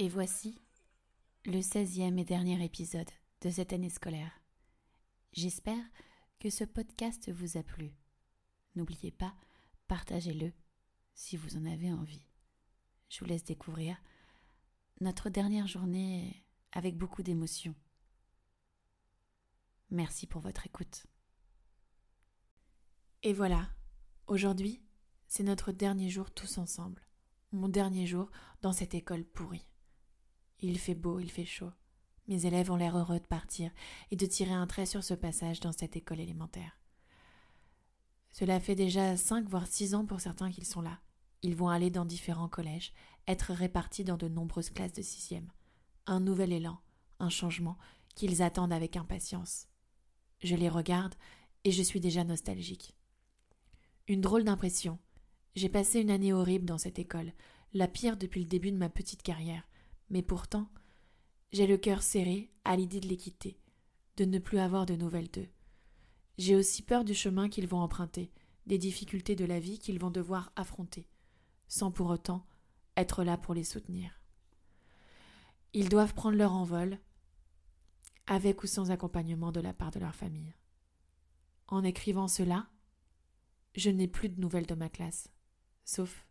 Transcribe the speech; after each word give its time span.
Et 0.00 0.08
voici 0.08 0.62
le 1.44 1.58
16e 1.58 2.20
et 2.20 2.24
dernier 2.24 2.64
épisode 2.64 3.10
de 3.40 3.50
cette 3.50 3.72
année 3.72 3.90
scolaire. 3.90 4.30
J'espère 5.32 5.84
que 6.38 6.50
ce 6.50 6.62
podcast 6.62 7.28
vous 7.32 7.56
a 7.56 7.64
plu. 7.64 7.92
N'oubliez 8.76 9.10
pas, 9.10 9.34
partagez-le 9.88 10.52
si 11.14 11.36
vous 11.36 11.56
en 11.56 11.66
avez 11.66 11.90
envie. 11.90 12.22
Je 13.08 13.18
vous 13.18 13.24
laisse 13.24 13.42
découvrir 13.42 14.00
notre 15.00 15.30
dernière 15.30 15.66
journée 15.66 16.46
avec 16.70 16.96
beaucoup 16.96 17.24
d'émotion. 17.24 17.74
Merci 19.90 20.28
pour 20.28 20.42
votre 20.42 20.64
écoute. 20.64 21.06
Et 23.24 23.32
voilà, 23.32 23.68
aujourd'hui, 24.28 24.80
c'est 25.26 25.42
notre 25.42 25.72
dernier 25.72 26.08
jour 26.08 26.30
tous 26.30 26.58
ensemble. 26.58 27.02
Mon 27.50 27.68
dernier 27.68 28.06
jour 28.06 28.30
dans 28.62 28.72
cette 28.72 28.94
école 28.94 29.24
pourrie. 29.24 29.66
Il 30.60 30.78
fait 30.78 30.94
beau, 30.94 31.20
il 31.20 31.30
fait 31.30 31.44
chaud. 31.44 31.70
Mes 32.26 32.46
élèves 32.46 32.70
ont 32.70 32.76
l'air 32.76 32.96
heureux 32.96 33.20
de 33.20 33.26
partir 33.26 33.70
et 34.10 34.16
de 34.16 34.26
tirer 34.26 34.52
un 34.52 34.66
trait 34.66 34.86
sur 34.86 35.02
ce 35.02 35.14
passage 35.14 35.60
dans 35.60 35.72
cette 35.72 35.96
école 35.96 36.20
élémentaire. 36.20 36.78
Cela 38.32 38.60
fait 38.60 38.74
déjà 38.74 39.16
cinq 39.16 39.48
voire 39.48 39.66
six 39.66 39.94
ans 39.94 40.04
pour 40.04 40.20
certains 40.20 40.50
qu'ils 40.50 40.66
sont 40.66 40.82
là. 40.82 41.00
Ils 41.42 41.56
vont 41.56 41.68
aller 41.68 41.90
dans 41.90 42.04
différents 42.04 42.48
collèges, 42.48 42.92
être 43.26 43.52
répartis 43.52 44.04
dans 44.04 44.16
de 44.16 44.28
nombreuses 44.28 44.70
classes 44.70 44.92
de 44.92 45.02
sixième. 45.02 45.50
Un 46.06 46.20
nouvel 46.20 46.52
élan, 46.52 46.78
un 47.20 47.30
changement 47.30 47.78
qu'ils 48.14 48.42
attendent 48.42 48.72
avec 48.72 48.96
impatience. 48.96 49.68
Je 50.40 50.56
les 50.56 50.68
regarde 50.68 51.14
et 51.64 51.70
je 51.70 51.82
suis 51.82 52.00
déjà 52.00 52.24
nostalgique. 52.24 52.94
Une 54.06 54.20
drôle 54.20 54.44
d'impression. 54.44 54.98
J'ai 55.54 55.68
passé 55.68 56.00
une 56.00 56.10
année 56.10 56.32
horrible 56.32 56.64
dans 56.64 56.78
cette 56.78 56.98
école, 56.98 57.32
la 57.72 57.88
pire 57.88 58.16
depuis 58.16 58.40
le 58.40 58.46
début 58.46 58.72
de 58.72 58.76
ma 58.76 58.88
petite 58.88 59.22
carrière, 59.22 59.67
mais 60.10 60.22
pourtant, 60.22 60.68
j'ai 61.52 61.66
le 61.66 61.76
cœur 61.76 62.02
serré 62.02 62.50
à 62.64 62.76
l'idée 62.76 63.00
de 63.00 63.08
les 63.08 63.16
quitter, 63.16 63.58
de 64.16 64.24
ne 64.24 64.38
plus 64.38 64.58
avoir 64.58 64.86
de 64.86 64.94
nouvelles 64.94 65.30
d'eux. 65.30 65.48
J'ai 66.36 66.54
aussi 66.54 66.82
peur 66.82 67.04
du 67.04 67.14
chemin 67.14 67.48
qu'ils 67.48 67.66
vont 67.66 67.80
emprunter, 67.80 68.30
des 68.66 68.78
difficultés 68.78 69.34
de 69.34 69.44
la 69.44 69.60
vie 69.60 69.78
qu'ils 69.78 69.98
vont 69.98 70.10
devoir 70.10 70.52
affronter, 70.56 71.08
sans 71.68 71.90
pour 71.90 72.08
autant 72.10 72.46
être 72.96 73.24
là 73.24 73.36
pour 73.38 73.54
les 73.54 73.64
soutenir. 73.64 74.20
Ils 75.72 75.88
doivent 75.88 76.14
prendre 76.14 76.36
leur 76.36 76.52
envol, 76.52 76.98
avec 78.26 78.62
ou 78.62 78.66
sans 78.66 78.90
accompagnement 78.90 79.52
de 79.52 79.60
la 79.60 79.72
part 79.72 79.90
de 79.90 80.00
leur 80.00 80.14
famille. 80.14 80.54
En 81.66 81.82
écrivant 81.84 82.28
cela, 82.28 82.68
je 83.74 83.90
n'ai 83.90 84.08
plus 84.08 84.28
de 84.28 84.40
nouvelles 84.40 84.66
de 84.66 84.74
ma 84.74 84.88
classe, 84.88 85.30
sauf, 85.84 86.26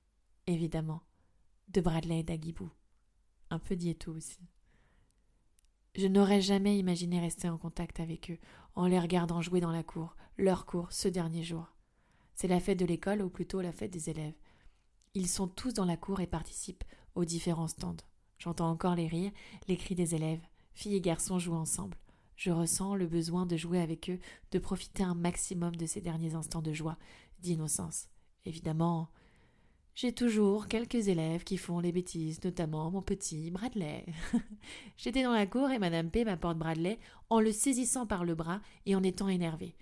évidemment, 0.46 1.04
de 1.70 1.82
Bradley 1.82 2.20
et 2.20 2.24
d'Agibou 2.24 2.72
un 3.50 3.60
peu 3.60 3.76
diéto 3.76 4.12
aussi. 4.12 4.40
Je 5.96 6.08
n'aurais 6.08 6.42
jamais 6.42 6.78
imaginé 6.78 7.20
rester 7.20 7.50
en 7.50 7.58
contact 7.58 8.00
avec 8.00 8.30
eux, 8.30 8.38
en 8.76 8.86
les 8.86 9.00
regardant 9.00 9.42
jouer 9.42 9.60
dans 9.60 9.72
la 9.72 9.84
cour, 9.84 10.16
leur 10.38 10.66
cour, 10.66 10.92
ce 10.92 11.08
dernier 11.08 11.44
jour. 11.44 11.74
C'est 12.36 12.48
la 12.48 12.60
fête 12.60 12.78
de 12.78 12.86
l'école, 12.86 13.24
ou 13.24 13.30
plutôt 13.30 13.62
la 13.62 13.72
fête 13.72 13.92
des 13.92 14.12
élèves. 14.12 14.36
Ils 15.16 15.28
sont 15.28 15.48
tous 15.48 15.74
dans 15.74 15.86
la 15.86 15.98
cour 15.98 16.20
et 16.20 16.28
participent 16.28 16.84
aux 17.16 17.26
différents 17.26 17.68
stands. 17.68 17.98
J'entends 18.38 18.70
encore 18.70 18.94
les 18.94 19.08
rires, 19.08 19.32
les 19.68 19.78
cris 19.78 19.96
des 19.96 20.14
élèves. 20.14 20.46
Filles 20.76 20.98
et 20.98 21.02
garçons 21.02 21.40
jouent 21.40 21.56
ensemble. 21.56 21.98
Je 22.36 22.52
ressens 22.52 22.94
le 22.94 23.08
besoin 23.08 23.48
de 23.48 23.58
jouer 23.58 23.82
avec 23.82 24.12
eux, 24.12 24.20
de 24.52 24.60
profiter 24.60 25.02
un 25.02 25.16
maximum 25.16 25.76
de 25.76 25.88
ces 25.88 26.02
derniers 26.02 26.36
instants 26.36 26.62
de 26.62 26.72
joie, 26.74 27.00
d'innocence. 27.40 28.10
Évidemment, 28.46 29.10
j'ai 29.98 30.14
toujours 30.14 30.68
quelques 30.68 31.08
élèves 31.08 31.44
qui 31.44 31.58
font 31.58 31.80
les 31.80 31.92
bêtises, 31.92 32.44
notamment 32.44 32.92
mon 32.92 33.02
petit 33.02 33.50
Bradley. 33.50 34.06
J'étais 34.96 35.24
dans 35.24 35.34
la 35.34 35.48
cour 35.48 35.72
et 35.72 35.80
Madame 35.80 36.12
P 36.12 36.24
m'apporte 36.24 36.60
Bradley 36.60 37.00
en 37.32 37.40
le 37.40 37.52
saisissant 37.52 38.06
par 38.06 38.24
le 38.24 38.36
bras 38.36 38.62
et 38.86 38.96
en 38.96 39.02
étant 39.02 39.28
énervé. 39.28 39.74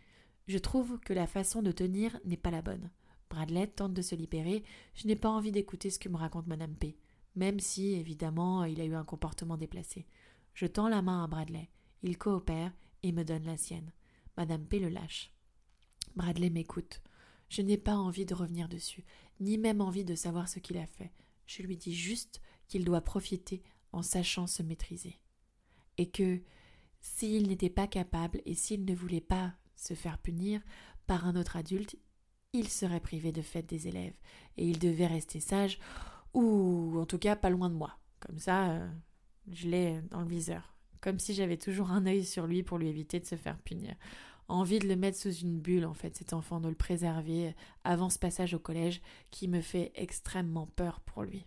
Je 0.48 0.58
trouve 0.58 1.02
que 1.02 1.12
la 1.12 1.28
façon 1.28 1.62
de 1.62 1.74
tenir 1.74 2.18
n'est 2.24 2.38
pas 2.38 2.50
la 2.50 2.62
bonne. 2.62 2.92
Bradley 3.30 3.68
tente 3.68 3.94
de 3.94 4.02
se 4.02 4.16
libérer. 4.16 4.64
Je 4.94 5.06
n'ai 5.06 5.18
pas 5.18 5.28
envie 5.28 5.52
d'écouter 5.52 5.90
ce 5.90 6.00
que 6.00 6.08
me 6.08 6.16
raconte 6.16 6.48
Madame 6.48 6.76
P, 6.76 6.96
même 7.36 7.60
si, 7.60 7.92
évidemment, 7.96 8.64
il 8.64 8.80
a 8.80 8.86
eu 8.86 8.96
un 8.96 9.04
comportement 9.04 9.58
déplacé. 9.58 10.08
Je 10.54 10.66
tends 10.66 10.88
la 10.88 11.02
main 11.02 11.26
à 11.26 11.28
Bradley. 11.28 11.70
Il 12.04 12.18
coopère 12.18 12.72
et 13.04 13.12
me 13.12 13.26
donne 13.26 13.44
la 13.44 13.58
sienne. 13.58 13.92
Madame 14.38 14.66
P 14.66 14.80
le 14.80 14.88
lâche. 14.88 15.34
Bradley 16.16 16.50
m'écoute. 16.50 17.02
Je 17.50 17.62
n'ai 17.62 17.78
pas 17.78 17.96
envie 17.96 18.26
de 18.26 18.34
revenir 18.34 18.68
dessus, 18.70 19.04
ni 19.40 19.58
même 19.58 19.82
envie 19.82 20.06
de 20.06 20.16
savoir 20.16 20.48
ce 20.48 20.60
qu'il 20.60 20.78
a 20.78 20.86
fait. 20.86 21.12
Je 21.46 21.62
lui 21.62 21.78
dis 21.78 21.94
juste 21.94 22.42
qu'il 22.68 22.84
doit 22.84 23.02
profiter 23.02 23.62
en 23.92 24.02
sachant 24.02 24.48
se 24.48 24.64
maîtriser. 24.64 25.20
Et 25.98 26.10
que, 26.10 26.42
s'il 27.00 27.48
n'était 27.48 27.70
pas 27.70 27.88
capable 27.88 28.42
et 28.46 28.56
s'il 28.56 28.84
ne 28.84 28.96
voulait 28.96 29.22
pas 29.22 29.54
se 29.76 29.94
faire 29.94 30.18
punir 30.18 30.62
par 31.06 31.28
un 31.28 31.36
autre 31.36 31.56
adulte, 31.56 31.98
il 32.54 32.68
serait 32.70 33.00
privé 33.00 33.32
de 33.32 33.42
fête 33.42 33.68
des 33.68 33.88
élèves, 33.88 34.18
et 34.58 34.68
il 34.68 34.80
devait 34.80 35.08
rester 35.08 35.40
sage, 35.40 35.78
ou 36.34 36.98
en 36.98 37.06
tout 37.06 37.20
cas 37.20 37.36
pas 37.36 37.50
loin 37.50 37.70
de 37.70 37.76
moi. 37.76 37.98
Comme 38.20 38.40
ça, 38.40 38.72
euh, 38.72 38.90
je 39.52 39.68
l'ai 39.68 40.02
dans 40.10 40.22
le 40.22 40.28
viseur. 40.28 40.76
Comme 41.02 41.20
si 41.20 41.34
j'avais 41.34 41.58
toujours 41.58 41.92
un 41.92 42.06
œil 42.08 42.26
sur 42.26 42.48
lui 42.48 42.64
pour 42.64 42.78
lui 42.78 42.88
éviter 42.88 43.20
de 43.20 43.26
se 43.26 43.36
faire 43.36 43.60
punir 43.60 43.96
envie 44.48 44.80
de 44.80 44.88
le 44.88 44.96
mettre 44.96 45.18
sous 45.18 45.34
une 45.34 45.60
bulle, 45.60 45.86
en 45.86 45.94
fait, 45.94 46.16
cet 46.16 46.34
enfant, 46.34 46.60
de 46.60 46.70
le 46.70 46.76
préserver 46.76 47.56
avant 47.84 48.10
ce 48.10 48.20
passage 48.20 48.54
au 48.54 48.60
collège 48.60 49.02
qui 49.32 49.48
me 49.48 49.62
fait 49.62 49.92
extrêmement 49.96 50.68
peur 50.68 51.00
pour 51.02 51.24
lui. 51.24 51.46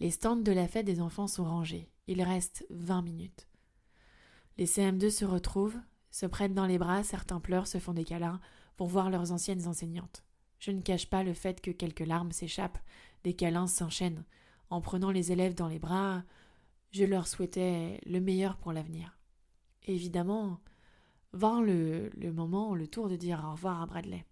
Les 0.00 0.10
stands 0.10 0.36
de 0.36 0.52
la 0.52 0.66
fête 0.66 0.86
des 0.86 1.00
enfants 1.00 1.28
sont 1.28 1.44
rangés. 1.44 1.88
Il 2.06 2.22
reste 2.22 2.66
vingt 2.70 3.02
minutes. 3.02 3.48
Les 4.58 4.66
CM2 4.66 5.10
se 5.10 5.24
retrouvent, 5.24 5.78
se 6.10 6.26
prennent 6.26 6.54
dans 6.54 6.66
les 6.66 6.78
bras, 6.78 7.02
certains 7.02 7.40
pleurent, 7.40 7.66
se 7.66 7.78
font 7.78 7.92
des 7.92 8.04
câlins, 8.04 8.40
vont 8.78 8.86
voir 8.86 9.10
leurs 9.10 9.32
anciennes 9.32 9.66
enseignantes. 9.66 10.24
Je 10.58 10.70
ne 10.70 10.80
cache 10.80 11.08
pas 11.08 11.22
le 11.22 11.34
fait 11.34 11.60
que 11.60 11.70
quelques 11.70 12.00
larmes 12.00 12.32
s'échappent, 12.32 12.78
des 13.22 13.34
câlins 13.34 13.66
s'enchaînent. 13.66 14.24
En 14.70 14.80
prenant 14.80 15.10
les 15.10 15.32
élèves 15.32 15.54
dans 15.54 15.68
les 15.68 15.78
bras, 15.78 16.22
je 16.90 17.04
leur 17.04 17.26
souhaitais 17.26 18.00
le 18.06 18.20
meilleur 18.20 18.56
pour 18.56 18.72
l'avenir. 18.72 19.18
Évidemment, 19.84 20.60
vint 21.34 21.60
le, 21.60 22.10
le 22.16 22.32
moment, 22.32 22.74
le 22.74 22.86
tour 22.86 23.08
de 23.08 23.16
dire 23.16 23.44
au 23.46 23.52
revoir 23.52 23.82
à 23.82 23.86
Bradley. 23.86 24.24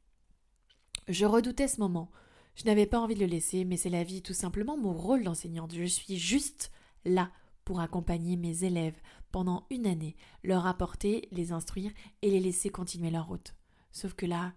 Je 1.08 1.26
redoutais 1.26 1.68
ce 1.68 1.80
moment. 1.80 2.10
Je 2.54 2.64
n'avais 2.64 2.86
pas 2.86 3.00
envie 3.00 3.14
de 3.14 3.20
le 3.20 3.26
laisser, 3.26 3.64
mais 3.64 3.76
c'est 3.76 3.90
la 3.90 4.04
vie, 4.04 4.22
tout 4.22 4.34
simplement 4.34 4.76
mon 4.76 4.92
rôle 4.92 5.24
d'enseignante. 5.24 5.74
Je 5.74 5.84
suis 5.84 6.16
juste 6.16 6.70
là 7.04 7.30
pour 7.64 7.80
accompagner 7.80 8.36
mes 8.36 8.64
élèves 8.64 9.00
pendant 9.30 9.66
une 9.70 9.86
année, 9.86 10.16
leur 10.44 10.66
apporter, 10.66 11.28
les 11.32 11.52
instruire 11.52 11.92
et 12.20 12.30
les 12.30 12.40
laisser 12.40 12.70
continuer 12.70 13.10
leur 13.10 13.28
route. 13.28 13.54
Sauf 13.90 14.14
que 14.14 14.26
là, 14.26 14.52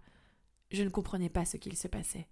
je 0.70 0.82
ne 0.82 0.90
comprenais 0.90 1.30
pas 1.30 1.44
ce 1.44 1.56
qu'il 1.56 1.76
se 1.76 1.88
passait. 1.88 2.28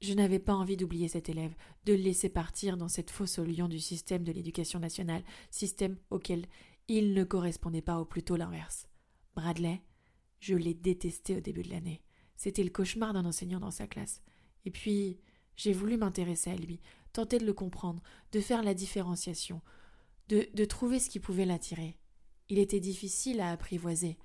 Je 0.00 0.14
n'avais 0.14 0.38
pas 0.38 0.54
envie 0.54 0.76
d'oublier 0.76 1.08
cet 1.08 1.28
élève, 1.28 1.54
de 1.84 1.92
le 1.92 2.00
laisser 2.00 2.28
partir 2.28 2.76
dans 2.76 2.88
cette 2.88 3.10
fosse 3.10 3.38
au 3.38 3.44
lion 3.44 3.68
du 3.68 3.78
système 3.78 4.24
de 4.24 4.32
l'éducation 4.32 4.80
nationale, 4.80 5.22
système 5.50 5.96
auquel 6.10 6.46
il 6.88 7.14
ne 7.14 7.24
correspondait 7.24 7.82
pas, 7.82 8.00
ou 8.00 8.04
plutôt 8.04 8.36
l'inverse. 8.36 8.88
Bradley, 9.34 9.82
je 10.40 10.54
l'ai 10.54 10.74
détesté 10.74 11.36
au 11.36 11.40
début 11.40 11.62
de 11.62 11.70
l'année. 11.70 12.02
C'était 12.36 12.64
le 12.64 12.70
cauchemar 12.70 13.12
d'un 13.12 13.24
enseignant 13.24 13.60
dans 13.60 13.70
sa 13.70 13.86
classe. 13.86 14.22
Et 14.64 14.70
puis, 14.70 15.20
j'ai 15.56 15.72
voulu 15.72 15.96
m'intéresser 15.96 16.50
à 16.50 16.56
lui, 16.56 16.80
tenter 17.12 17.38
de 17.38 17.46
le 17.46 17.52
comprendre, 17.52 18.02
de 18.32 18.40
faire 18.40 18.62
la 18.62 18.74
différenciation, 18.74 19.60
de, 20.28 20.48
de 20.52 20.64
trouver 20.64 20.98
ce 20.98 21.10
qui 21.10 21.20
pouvait 21.20 21.44
l'attirer. 21.44 21.98
Il 22.48 22.58
était 22.58 22.80
difficile 22.80 23.40
à 23.40 23.50
apprivoiser. 23.50 24.18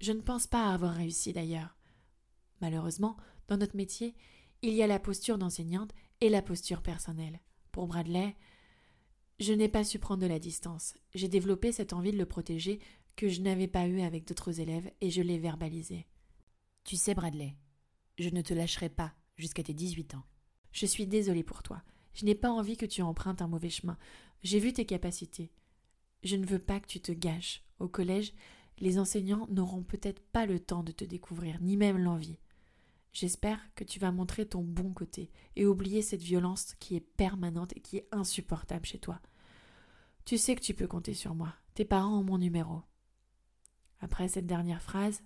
Je 0.00 0.12
ne 0.12 0.20
pense 0.20 0.46
pas 0.46 0.72
avoir 0.72 0.94
réussi 0.94 1.32
d'ailleurs. 1.32 1.76
Malheureusement, 2.60 3.16
dans 3.48 3.56
notre 3.56 3.76
métier, 3.76 4.14
il 4.62 4.74
y 4.74 4.82
a 4.82 4.86
la 4.86 4.98
posture 4.98 5.38
d'enseignante 5.38 5.92
et 6.20 6.28
la 6.28 6.42
posture 6.42 6.82
personnelle. 6.82 7.40
Pour 7.72 7.86
Bradley, 7.86 8.36
je 9.40 9.52
n'ai 9.54 9.68
pas 9.68 9.84
su 9.84 9.98
prendre 9.98 10.22
de 10.22 10.26
la 10.26 10.38
distance. 10.38 10.94
J'ai 11.14 11.28
développé 11.28 11.72
cette 11.72 11.94
envie 11.94 12.12
de 12.12 12.18
le 12.18 12.26
protéger 12.26 12.78
que 13.16 13.28
je 13.28 13.40
n'avais 13.40 13.68
pas 13.68 13.86
eu 13.86 14.00
avec 14.00 14.26
d'autres 14.26 14.60
élèves 14.60 14.90
et 15.00 15.10
je 15.10 15.22
l'ai 15.22 15.38
verbalisé. 15.38 16.06
Tu 16.84 16.96
sais, 16.96 17.14
Bradley, 17.14 17.56
je 18.18 18.30
ne 18.30 18.42
te 18.42 18.54
lâcherai 18.54 18.88
pas 18.88 19.14
jusqu'à 19.36 19.62
tes 19.62 19.74
18 19.74 20.14
ans. 20.14 20.24
Je 20.72 20.86
suis 20.86 21.06
désolée 21.06 21.42
pour 21.42 21.62
toi. 21.62 21.82
Je 22.14 22.24
n'ai 22.24 22.34
pas 22.34 22.50
envie 22.50 22.76
que 22.76 22.86
tu 22.86 23.02
empruntes 23.02 23.42
un 23.42 23.48
mauvais 23.48 23.70
chemin. 23.70 23.98
J'ai 24.42 24.58
vu 24.58 24.72
tes 24.72 24.86
capacités. 24.86 25.52
Je 26.22 26.36
ne 26.36 26.46
veux 26.46 26.58
pas 26.58 26.80
que 26.80 26.86
tu 26.86 27.00
te 27.00 27.12
gâches. 27.12 27.64
Au 27.78 27.88
collège, 27.88 28.32
les 28.78 28.98
enseignants 28.98 29.46
n'auront 29.50 29.82
peut-être 29.82 30.20
pas 30.20 30.46
le 30.46 30.58
temps 30.58 30.82
de 30.82 30.92
te 30.92 31.04
découvrir, 31.04 31.60
ni 31.60 31.76
même 31.76 31.98
l'envie. 31.98 32.38
J'espère 33.12 33.58
que 33.74 33.84
tu 33.84 33.98
vas 33.98 34.12
montrer 34.12 34.46
ton 34.46 34.62
bon 34.62 34.92
côté 34.92 35.30
et 35.56 35.66
oublier 35.66 36.00
cette 36.00 36.22
violence 36.22 36.74
qui 36.78 36.94
est 36.96 37.00
permanente 37.00 37.76
et 37.76 37.80
qui 37.80 37.96
est 37.96 38.08
insupportable 38.12 38.86
chez 38.86 38.98
toi. 38.98 39.20
Tu 40.24 40.38
sais 40.38 40.54
que 40.54 40.62
tu 40.62 40.74
peux 40.74 40.86
compter 40.86 41.14
sur 41.14 41.34
moi. 41.34 41.54
Tes 41.74 41.84
parents 41.84 42.18
ont 42.18 42.24
mon 42.24 42.38
numéro. 42.38 42.82
Après 44.00 44.28
cette 44.28 44.46
dernière 44.46 44.82
phrase, 44.82 45.22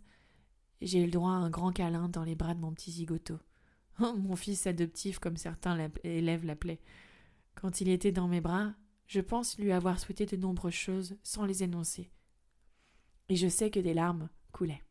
j'ai 0.80 1.00
eu 1.00 1.06
le 1.06 1.10
droit 1.10 1.30
à 1.30 1.34
un 1.34 1.50
grand 1.50 1.72
câlin 1.72 2.08
dans 2.08 2.24
les 2.24 2.34
bras 2.34 2.54
de 2.54 2.60
mon 2.60 2.72
petit 2.72 2.90
zigoto. 2.90 3.38
mon 3.98 4.36
fils 4.36 4.66
adoptif, 4.66 5.18
comme 5.18 5.36
certains 5.36 5.90
élèves 6.02 6.44
l'appelaient. 6.44 6.80
Quand 7.54 7.80
il 7.80 7.88
était 7.88 8.12
dans 8.12 8.28
mes 8.28 8.40
bras, 8.40 8.74
je 9.06 9.20
pense 9.20 9.58
lui 9.58 9.72
avoir 9.72 9.98
souhaité 9.98 10.26
de 10.26 10.36
nombreuses 10.36 10.74
choses 10.74 11.16
sans 11.22 11.44
les 11.44 11.62
énoncer. 11.62 12.10
Et 13.28 13.36
je 13.36 13.48
sais 13.48 13.70
que 13.70 13.80
des 13.80 13.94
larmes 13.94 14.28
coulaient. 14.52 14.82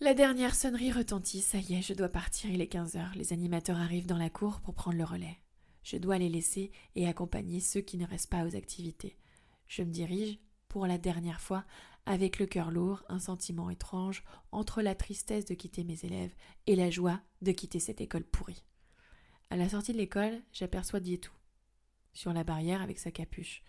La 0.00 0.12
dernière 0.12 0.54
sonnerie 0.54 0.92
retentit, 0.92 1.40
ça 1.40 1.58
y 1.58 1.74
est, 1.74 1.82
je 1.82 1.94
dois 1.94 2.10
partir, 2.10 2.50
il 2.50 2.60
est 2.60 2.68
quinze 2.68 2.96
heures. 2.96 3.14
Les 3.14 3.32
animateurs 3.32 3.78
arrivent 3.78 4.06
dans 4.06 4.18
la 4.18 4.28
cour 4.28 4.60
pour 4.60 4.74
prendre 4.74 4.98
le 4.98 5.04
relais. 5.04 5.38
Je 5.82 5.96
dois 5.96 6.18
les 6.18 6.28
laisser 6.28 6.70
et 6.96 7.06
accompagner 7.06 7.60
ceux 7.60 7.80
qui 7.80 7.96
ne 7.96 8.06
restent 8.06 8.30
pas 8.30 8.44
aux 8.44 8.56
activités. 8.56 9.16
Je 9.68 9.82
me 9.82 9.90
dirige, 9.90 10.38
pour 10.68 10.86
la 10.86 10.98
dernière 10.98 11.40
fois, 11.40 11.64
avec 12.06 12.38
le 12.38 12.46
cœur 12.46 12.70
lourd, 12.70 13.04
un 13.08 13.18
sentiment 13.18 13.68
étrange 13.68 14.22
entre 14.52 14.80
la 14.80 14.94
tristesse 14.94 15.44
de 15.44 15.54
quitter 15.54 15.84
mes 15.84 16.04
élèves 16.04 16.34
et 16.66 16.76
la 16.76 16.90
joie 16.90 17.20
de 17.42 17.52
quitter 17.52 17.80
cette 17.80 18.00
école 18.00 18.24
pourrie. 18.24 18.64
À 19.50 19.56
la 19.56 19.68
sortie 19.68 19.92
de 19.92 19.98
l'école, 19.98 20.40
j'aperçois 20.52 21.00
Dietou, 21.00 21.32
sur 22.14 22.32
la 22.32 22.44
barrière 22.44 22.82
avec 22.82 22.98
sa 22.98 23.10
capuche. 23.10 23.62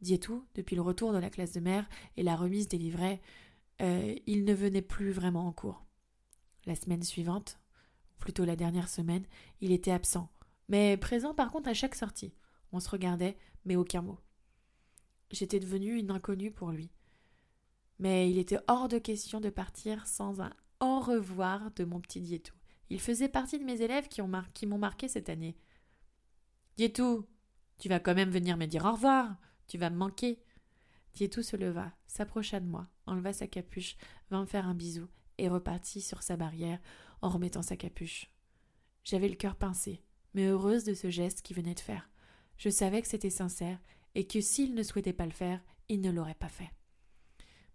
Dietou, 0.00 0.44
depuis 0.54 0.76
le 0.76 0.82
retour 0.82 1.12
de 1.12 1.18
la 1.18 1.30
classe 1.30 1.52
de 1.52 1.60
mère 1.60 1.88
et 2.16 2.22
la 2.22 2.36
remise 2.36 2.68
des 2.68 2.78
livrets, 2.78 3.20
euh, 3.80 4.14
il 4.26 4.44
ne 4.44 4.54
venait 4.54 4.82
plus 4.82 5.10
vraiment 5.10 5.46
en 5.46 5.52
cours. 5.52 5.84
La 6.66 6.74
semaine 6.74 7.02
suivante, 7.02 7.58
plutôt 8.18 8.44
la 8.44 8.56
dernière 8.56 8.88
semaine, 8.88 9.24
il 9.60 9.72
était 9.72 9.90
absent, 9.90 10.30
mais 10.68 10.96
présent 10.96 11.34
par 11.34 11.50
contre 11.50 11.68
à 11.68 11.74
chaque 11.74 11.94
sortie. 11.94 12.34
On 12.72 12.80
se 12.80 12.90
regardait, 12.90 13.36
mais 13.64 13.76
aucun 13.76 14.02
mot. 14.02 14.18
J'étais 15.30 15.60
devenue 15.60 15.96
une 15.96 16.10
inconnue 16.10 16.50
pour 16.50 16.70
lui. 16.70 16.90
Mais 17.98 18.30
il 18.30 18.38
était 18.38 18.58
hors 18.68 18.88
de 18.88 18.98
question 18.98 19.40
de 19.40 19.50
partir 19.50 20.06
sans 20.06 20.40
un 20.40 20.52
au 20.80 21.00
revoir 21.00 21.70
de 21.72 21.84
mon 21.84 22.00
petit 22.00 22.20
Dietou. 22.20 22.54
Il 22.88 23.00
faisait 23.00 23.28
partie 23.28 23.58
de 23.58 23.64
mes 23.64 23.82
élèves 23.82 24.08
qui, 24.08 24.22
m'ont 24.66 24.78
marqué 24.78 25.06
cette 25.06 25.28
année. 25.28 25.56
Dietou, 26.76 27.26
tu 27.78 27.88
vas 27.88 28.00
quand 28.00 28.14
même 28.14 28.30
venir 28.30 28.56
me 28.56 28.66
dire 28.66 28.84
au 28.84 28.92
revoir. 28.92 29.36
Tu 29.68 29.78
vas 29.78 29.90
me 29.90 29.96
manquer. 29.96 30.42
Dietou 31.14 31.42
se 31.42 31.56
leva, 31.56 31.92
s'approcha 32.06 32.58
de 32.58 32.66
moi, 32.66 32.88
enleva 33.06 33.32
sa 33.32 33.46
capuche, 33.46 33.96
vint 34.30 34.40
me 34.40 34.46
faire 34.46 34.66
un 34.66 34.74
bisou 34.74 35.08
et 35.38 35.48
repartit 35.48 36.00
sur 36.00 36.22
sa 36.22 36.36
barrière 36.36 36.80
en 37.22 37.28
remettant 37.28 37.62
sa 37.62 37.76
capuche. 37.76 38.30
J'avais 39.04 39.28
le 39.28 39.36
cœur 39.36 39.56
pincé, 39.56 40.02
mais 40.34 40.46
heureuse 40.46 40.84
de 40.84 40.94
ce 40.94 41.10
geste 41.10 41.42
qu'il 41.42 41.56
venait 41.56 41.74
de 41.74 41.80
faire. 41.80 42.08
Je 42.56 42.68
savais 42.68 43.02
que 43.02 43.08
c'était 43.08 43.30
sincère 43.30 43.78
et 44.14 44.26
que 44.26 44.40
s'il 44.40 44.74
ne 44.74 44.82
souhaitait 44.82 45.12
pas 45.12 45.26
le 45.26 45.32
faire, 45.32 45.62
il 45.88 46.00
ne 46.00 46.10
l'aurait 46.10 46.34
pas 46.34 46.48
fait. 46.48 46.70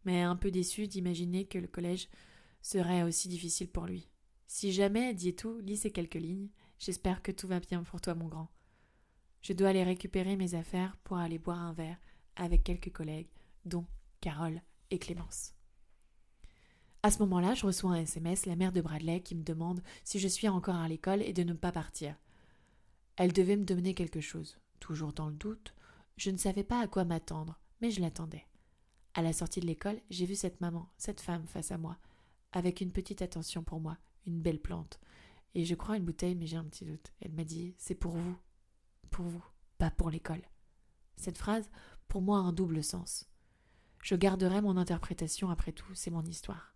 Mais 0.06 0.22
un 0.22 0.36
peu 0.36 0.52
déçu 0.52 0.88
d'imaginer 0.88 1.46
que 1.46 1.58
le 1.58 1.68
collège 1.68 2.08
serait 2.62 3.04
aussi 3.04 3.28
difficile 3.28 3.70
pour 3.70 3.86
lui. 3.86 4.10
Si 4.48 4.72
jamais, 4.72 5.14
dit 5.14 5.36
tout, 5.36 5.60
lis 5.60 5.78
ces 5.78 5.92
quelques 5.92 6.16
lignes, 6.16 6.50
j'espère 6.80 7.22
que 7.22 7.32
tout 7.32 7.48
va 7.48 7.60
bien 7.60 7.84
pour 7.84 8.02
toi, 8.02 8.16
mon 8.16 8.28
grand. 8.28 8.50
Je 9.42 9.54
dois 9.54 9.70
aller 9.70 9.84
récupérer 9.84 10.36
mes 10.36 10.56
affaires 10.56 10.98
pour 11.04 11.18
aller 11.18 11.38
boire 11.38 11.60
un 11.60 11.74
verre 11.74 12.00
avec 12.36 12.64
quelques 12.64 12.92
collègues, 12.92 13.30
dont 13.66 13.86
Carole 14.22 14.62
et 14.90 14.98
Clémence. 14.98 15.54
À 17.04 17.12
ce 17.12 17.20
moment-là, 17.20 17.54
je 17.54 17.68
reçois 17.68 17.92
un 17.92 18.02
SMS, 18.02 18.48
la 18.48 18.56
mère 18.56 18.72
de 18.72 18.82
Bradley, 18.82 19.22
qui 19.22 19.36
me 19.36 19.44
demande 19.44 19.84
si 20.04 20.18
je 20.18 20.28
suis 20.28 20.48
encore 20.48 20.78
à 20.78 20.88
l'école 20.88 21.22
et 21.22 21.34
de 21.34 21.44
ne 21.44 21.54
pas 21.54 21.72
partir. 21.72 22.16
Elle 23.16 23.32
devait 23.32 23.58
me 23.58 23.64
donner 23.66 23.94
quelque 23.94 24.22
chose. 24.22 24.58
Toujours 24.80 25.14
dans 25.14 25.28
le 25.28 25.36
doute, 25.36 25.75
je 26.18 26.32
ne 26.32 26.38
savais 26.38 26.64
pas 26.64 26.80
à 26.80 26.88
quoi 26.88 27.06
m'attendre, 27.06 27.60
mais 27.82 27.92
je 27.92 28.02
l'attendais. 28.02 28.46
À 29.14 29.22
la 29.22 29.34
sortie 29.34 29.60
de 29.60 29.66
l'école, 29.66 30.02
j'ai 30.10 30.26
vu 30.26 30.36
cette 30.36 30.62
maman, 30.62 30.90
cette 30.98 31.22
femme 31.22 31.48
face 31.48 31.72
à 31.72 31.78
moi, 31.78 31.98
avec 32.52 32.82
une 32.82 32.92
petite 32.92 33.22
attention 33.22 33.64
pour 33.64 33.80
moi, 33.80 33.98
une 34.26 34.42
belle 34.42 34.60
plante. 34.60 35.00
Et 35.54 35.66
je 35.66 35.76
crois 35.76 35.98
une 35.98 36.06
bouteille, 36.06 36.36
mais 36.36 36.48
j'ai 36.48 36.58
un 36.58 36.66
petit 36.66 36.86
doute. 36.86 37.14
Elle 37.22 37.32
m'a 37.34 37.44
dit 37.44 37.76
C'est 37.78 37.96
pour 37.96 38.16
vous. 38.16 38.38
Pour 39.10 39.26
vous, 39.26 39.44
pas 39.78 39.92
pour 39.92 40.10
l'école. 40.10 40.42
Cette 41.16 41.38
phrase, 41.38 41.70
pour 42.08 42.22
moi, 42.22 42.40
a 42.40 42.42
un 42.42 42.54
double 42.54 42.84
sens. 42.84 43.30
Je 44.04 44.16
garderai 44.16 44.62
mon 44.62 44.78
interprétation 44.78 45.50
après 45.50 45.72
tout, 45.72 45.94
c'est 45.96 46.12
mon 46.12 46.24
histoire. 46.24 46.76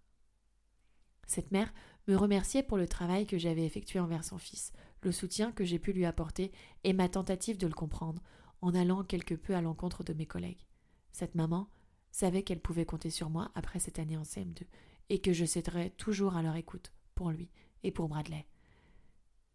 Cette 1.28 1.52
mère 1.52 1.72
me 2.08 2.16
remerciait 2.16 2.64
pour 2.64 2.78
le 2.78 2.88
travail 2.88 3.28
que 3.28 3.38
j'avais 3.38 3.66
effectué 3.66 4.00
envers 4.00 4.24
son 4.24 4.38
fils, 4.38 4.72
le 5.04 5.12
soutien 5.12 5.52
que 5.52 5.64
j'ai 5.64 5.78
pu 5.78 5.94
lui 5.94 6.06
apporter 6.06 6.52
et 6.84 6.94
ma 6.94 7.08
tentative 7.08 7.58
de 7.58 7.68
le 7.68 7.74
comprendre, 7.74 8.24
en 8.62 8.74
allant 8.76 9.04
quelque 9.04 9.36
peu 9.36 9.56
à 9.56 9.62
l'encontre 9.62 10.04
de 10.04 10.14
mes 10.14 10.26
collègues. 10.26 10.66
Cette 11.12 11.36
maman 11.36 11.70
savait 12.12 12.44
qu'elle 12.44 12.60
pouvait 12.60 12.86
compter 12.86 13.10
sur 13.10 13.30
moi 13.30 13.52
après 13.56 13.80
cette 13.80 14.00
année 14.00 14.18
en 14.18 14.24
CM2 14.24 14.64
et 15.10 15.20
que 15.20 15.34
je 15.34 15.46
céderais 15.46 15.92
toujours 15.92 16.36
à 16.36 16.42
leur 16.42 16.56
écoute 16.56 16.94
pour 17.16 17.32
lui 17.32 17.50
et 17.84 17.92
pour 17.92 18.10
Bradley. 18.10 18.46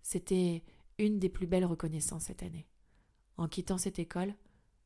C'était 0.03 0.63
une 0.99 1.19
des 1.19 1.29
plus 1.29 1.47
belles 1.47 1.65
reconnaissances 1.65 2.25
cette 2.25 2.43
année. 2.43 2.67
En 3.37 3.49
quittant 3.49 3.79
cette 3.79 3.99
école, 3.99 4.35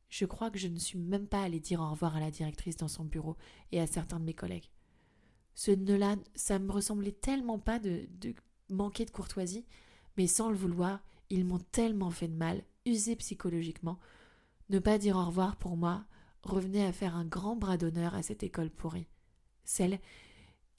je 0.09 0.25
crois 0.25 0.49
que 0.49 0.57
je 0.57 0.67
ne 0.67 0.79
suis 0.79 0.97
même 0.97 1.27
pas 1.27 1.43
allée 1.43 1.59
dire 1.59 1.81
au 1.81 1.89
revoir 1.89 2.15
à 2.15 2.19
la 2.19 2.31
directrice 2.31 2.77
dans 2.77 2.87
son 2.87 3.05
bureau 3.05 3.37
et 3.71 3.79
à 3.79 3.87
certains 3.87 4.19
de 4.19 4.25
mes 4.25 4.33
collègues. 4.33 4.69
Ce 5.53 5.71
ne 5.71 6.15
ça 6.35 6.57
me 6.57 6.71
ressemblait 6.71 7.11
tellement 7.11 7.59
pas 7.59 7.79
de 7.79 8.07
manquer 8.69 9.05
de 9.05 9.11
courtoisie, 9.11 9.65
mais 10.17 10.27
sans 10.27 10.49
le 10.49 10.55
vouloir, 10.55 11.03
ils 11.29 11.45
m'ont 11.45 11.59
tellement 11.59 12.09
fait 12.09 12.27
de 12.27 12.35
mal, 12.35 12.63
usé 12.89 13.15
psychologiquement. 13.15 13.99
Ne 14.69 14.79
pas 14.79 14.97
dire 14.97 15.15
au 15.15 15.25
revoir 15.25 15.55
pour 15.55 15.77
moi 15.77 16.05
revenait 16.43 16.85
à 16.85 16.93
faire 16.93 17.15
un 17.15 17.25
grand 17.25 17.55
bras 17.55 17.77
d'honneur 17.77 18.15
à 18.15 18.23
cette 18.23 18.43
école 18.43 18.69
pourrie. 18.69 19.07
Celle 19.63 19.99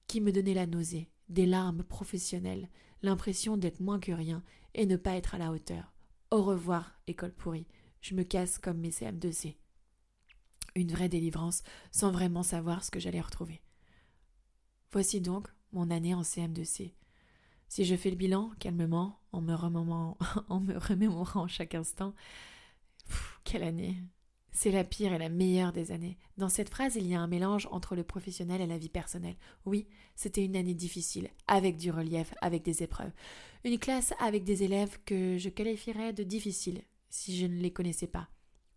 qui 0.06 0.20
me 0.20 0.32
donnait 0.32 0.54
la 0.54 0.66
nausée, 0.66 1.10
des 1.28 1.46
larmes 1.46 1.84
professionnelles, 1.84 2.68
l'impression 3.02 3.56
d'être 3.56 3.80
moins 3.80 4.00
que 4.00 4.12
rien 4.12 4.42
et 4.74 4.86
ne 4.86 4.96
pas 4.96 5.16
être 5.16 5.34
à 5.34 5.38
la 5.38 5.52
hauteur. 5.52 5.92
Au 6.30 6.42
revoir, 6.42 6.98
école 7.06 7.32
pourrie. 7.32 7.66
Je 8.00 8.14
me 8.14 8.22
casse 8.22 8.58
comme 8.58 8.78
mes 8.78 8.90
CM2C. 8.90 9.56
Une 10.74 10.92
vraie 10.92 11.08
délivrance 11.08 11.62
sans 11.90 12.10
vraiment 12.10 12.42
savoir 12.42 12.84
ce 12.84 12.90
que 12.90 13.00
j'allais 13.00 13.20
retrouver. 13.20 13.60
Voici 14.92 15.20
donc 15.20 15.48
mon 15.72 15.90
année 15.90 16.14
en 16.14 16.22
CM2C. 16.22 16.94
Si 17.68 17.84
je 17.84 17.96
fais 17.96 18.10
le 18.10 18.16
bilan 18.16 18.50
calmement, 18.58 19.19
en 19.32 19.40
me, 19.40 19.54
en 20.48 20.60
me 20.60 20.78
remémorant 20.78 21.48
chaque 21.48 21.74
instant, 21.74 22.14
quelle 23.44 23.62
année 23.62 23.96
c'est 24.52 24.70
la 24.70 24.84
pire 24.84 25.12
et 25.12 25.18
la 25.18 25.28
meilleure 25.28 25.72
des 25.72 25.92
années. 25.92 26.18
Dans 26.36 26.48
cette 26.48 26.70
phrase, 26.70 26.96
il 26.96 27.06
y 27.06 27.14
a 27.14 27.20
un 27.20 27.26
mélange 27.26 27.68
entre 27.70 27.94
le 27.94 28.02
professionnel 28.02 28.60
et 28.60 28.66
la 28.66 28.78
vie 28.78 28.88
personnelle. 28.88 29.36
Oui, 29.64 29.86
c'était 30.16 30.44
une 30.44 30.56
année 30.56 30.74
difficile, 30.74 31.30
avec 31.46 31.76
du 31.76 31.90
relief, 31.90 32.34
avec 32.40 32.62
des 32.62 32.82
épreuves. 32.82 33.12
Une 33.64 33.78
classe 33.78 34.12
avec 34.18 34.44
des 34.44 34.64
élèves 34.64 34.98
que 35.04 35.38
je 35.38 35.48
qualifierais 35.48 36.12
de 36.12 36.24
difficiles, 36.24 36.82
si 37.10 37.36
je 37.38 37.46
ne 37.46 37.60
les 37.60 37.72
connaissais 37.72 38.06
pas. 38.06 38.28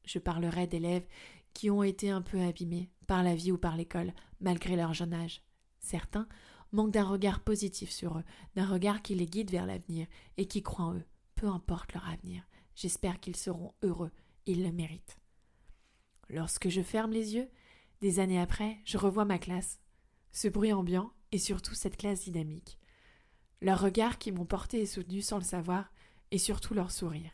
Je 0.05 0.19
parlerai 0.19 0.67
d'élèves 0.67 1.07
qui 1.53 1.69
ont 1.69 1.83
été 1.83 2.09
un 2.09 2.21
peu 2.21 2.41
abîmés 2.41 2.89
par 3.07 3.23
la 3.23 3.35
vie 3.35 3.51
ou 3.51 3.57
par 3.57 3.77
l'école, 3.77 4.13
malgré 4.41 4.75
leur 4.75 4.93
jeune 4.93 5.13
âge. 5.13 5.41
Certains 5.79 6.27
manquent 6.73 6.91
d'un 6.91 7.05
regard 7.05 7.39
positif 7.39 7.89
sur 7.89 8.17
eux, 8.17 8.23
d'un 8.55 8.65
regard 8.65 9.01
qui 9.01 9.15
les 9.15 9.25
guide 9.25 9.51
vers 9.51 9.65
l'avenir 9.65 10.07
et 10.37 10.47
qui 10.47 10.61
croient 10.61 10.85
en 10.85 10.95
eux, 10.95 11.05
peu 11.35 11.47
importe 11.47 11.93
leur 11.93 12.07
avenir. 12.09 12.43
J'espère 12.75 13.19
qu'ils 13.19 13.35
seront 13.35 13.73
heureux, 13.83 14.11
ils 14.45 14.63
le 14.63 14.71
méritent. 14.71 15.17
Lorsque 16.29 16.69
je 16.69 16.81
ferme 16.81 17.11
les 17.11 17.35
yeux, 17.35 17.49
des 18.01 18.19
années 18.19 18.39
après, 18.39 18.79
je 18.85 18.97
revois 18.97 19.25
ma 19.25 19.39
classe, 19.39 19.79
ce 20.31 20.47
bruit 20.47 20.73
ambiant 20.73 21.13
et 21.31 21.37
surtout 21.37 21.75
cette 21.75 21.97
classe 21.97 22.23
dynamique. 22.23 22.79
Leurs 23.61 23.79
regards 23.79 24.17
qui 24.17 24.31
m'ont 24.31 24.45
porté 24.45 24.81
et 24.81 24.85
soutenu 24.85 25.21
sans 25.21 25.37
le 25.37 25.43
savoir, 25.43 25.89
et 26.31 26.39
surtout 26.39 26.73
leur 26.73 26.91
sourire. 26.91 27.31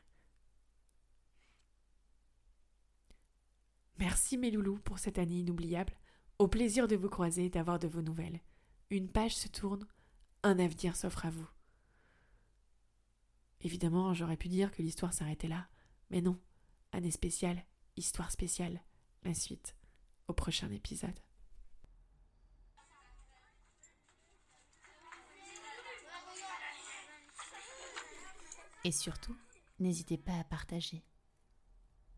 Merci 3.98 4.38
mes 4.38 4.52
loulous 4.52 4.80
pour 4.80 5.00
cette 5.00 5.18
année 5.18 5.40
inoubliable. 5.40 5.94
Au 6.38 6.48
plaisir 6.48 6.88
de 6.88 6.98
vous 6.98 7.10
croiser 7.10 7.46
et 7.46 7.50
d'avoir 7.50 7.80
de 7.80 7.88
vos 7.88 8.02
nouvelles. 8.02 8.42
Une 8.92 9.08
page 9.08 9.36
se 9.36 9.48
tourne, 9.48 9.86
un 10.42 10.58
avenir 10.58 10.96
s'offre 10.96 11.26
à 11.26 11.30
vous. 11.30 11.48
Évidemment, 13.62 14.16
j'aurais 14.16 14.38
pu 14.38 14.48
dire 14.48 14.72
que 14.72 14.82
l'histoire 14.82 15.14
s'arrêtait 15.14 15.48
là, 15.48 15.68
mais 16.10 16.22
non, 16.22 16.40
année 16.92 17.12
spéciale, 17.12 17.64
histoire 17.98 18.32
spéciale, 18.32 18.82
la 19.24 19.36
suite 19.36 19.76
au 20.28 20.34
prochain 20.34 20.72
épisode. 20.72 21.20
Et 28.84 28.92
surtout, 28.92 29.36
n'hésitez 29.80 30.18
pas 30.18 30.40
à 30.40 30.44
partager. 30.44 31.04